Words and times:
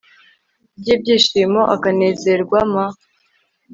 ry 0.79 0.87
ibyishimo 0.95 1.61
akanezerwa 1.75 2.59
m 2.71 2.73